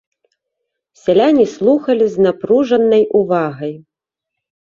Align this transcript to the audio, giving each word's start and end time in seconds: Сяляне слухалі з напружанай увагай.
Сяляне 1.01 1.45
слухалі 1.57 2.05
з 2.15 2.25
напружанай 2.29 3.03
увагай. 3.21 3.73